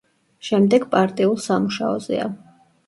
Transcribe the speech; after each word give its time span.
შემდეგ 0.47 0.87
პარტიულ 0.95 1.39
სამუშაოზეა. 1.47 2.29